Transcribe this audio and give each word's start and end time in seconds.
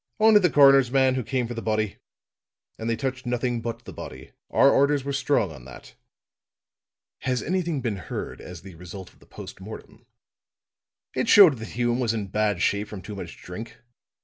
"Only 0.19 0.39
the 0.39 0.49
coroner's 0.49 0.89
man, 0.89 1.13
who 1.13 1.21
came 1.23 1.45
for 1.47 1.53
the 1.53 1.61
body. 1.61 1.97
And 2.79 2.89
they 2.89 2.95
touched 2.95 3.27
nothing 3.27 3.61
but 3.61 3.85
the 3.85 3.93
body. 3.93 4.31
Our 4.49 4.67
orders 4.71 5.03
were 5.03 5.13
strong 5.13 5.51
on 5.51 5.65
that." 5.65 5.93
"Has 7.19 7.43
anything 7.43 7.81
been 7.81 7.97
heard 7.97 8.41
as 8.41 8.63
the 8.63 8.73
result 8.73 9.13
of 9.13 9.19
the 9.19 9.27
post 9.27 9.59
mortem?" 9.61 10.07
"It 11.13 11.29
showed 11.29 11.59
that 11.59 11.67
Hume 11.77 11.99
was 11.99 12.15
in 12.15 12.29
bad 12.29 12.63
shape 12.63 12.87
from 12.87 13.03
too 13.03 13.13
much 13.15 13.37
drink. 13.43 13.77